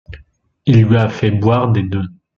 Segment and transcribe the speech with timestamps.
[0.65, 2.07] Il lui a fait boire des deux.